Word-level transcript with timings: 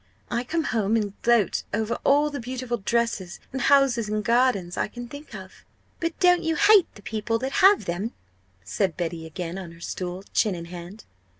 I 0.31 0.43
come 0.43 0.63
home 0.63 0.95
and 0.97 1.13
gloat 1.21 1.61
over 1.75 1.93
all 2.03 2.31
the 2.31 2.39
beautiful 2.39 2.77
dresses 2.77 3.39
and 3.53 3.61
houses 3.61 4.09
and 4.09 4.25
gardens 4.25 4.75
I 4.75 4.87
can 4.87 5.07
think 5.07 5.35
of!" 5.35 5.63
"But 5.99 6.19
don't 6.19 6.41
you 6.41 6.55
hate 6.55 6.87
the 6.95 7.03
people 7.03 7.37
that 7.37 7.51
have 7.61 7.85
them?" 7.85 8.13
said 8.63 8.97
Betty, 8.97 9.27
again 9.27 9.59
on 9.59 9.73
her 9.73 9.79
stool, 9.79 10.23
chin 10.33 10.55
in 10.55 10.65
hand. 10.65 11.05